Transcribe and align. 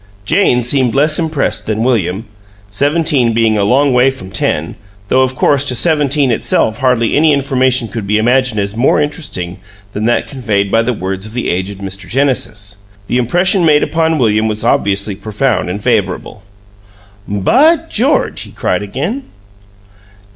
Jane 0.25 0.63
seemed 0.63 0.95
much 0.95 0.95
less 0.95 1.19
impressed 1.19 1.67
than 1.67 1.83
William, 1.83 2.25
seventeen 2.71 3.33
being 3.33 3.55
a 3.55 3.63
long 3.63 3.93
way 3.93 4.09
from 4.09 4.31
ten, 4.31 4.75
though, 5.09 5.21
of 5.21 5.35
course, 5.35 5.63
to 5.65 5.75
seventeen 5.75 6.31
itself 6.31 6.79
hardly 6.79 7.15
any 7.15 7.31
information 7.31 7.87
could 7.87 8.07
be 8.07 8.17
imagined 8.17 8.59
as 8.59 8.75
more 8.75 8.99
interesting 8.99 9.59
than 9.93 10.05
that 10.05 10.27
conveyed 10.27 10.71
by 10.71 10.81
the 10.81 10.91
words 10.91 11.27
of 11.27 11.33
the 11.33 11.49
aged 11.51 11.81
Mr. 11.81 12.09
Genesis. 12.09 12.77
The 13.05 13.19
impression 13.19 13.63
made 13.63 13.83
upon 13.83 14.17
William 14.17 14.47
was 14.47 14.63
obviously 14.63 15.15
profound 15.15 15.69
and 15.69 15.83
favorable. 15.83 16.41
"By 17.27 17.75
George!" 17.87 18.41
he 18.41 18.51
cried 18.53 18.81
again. 18.81 19.25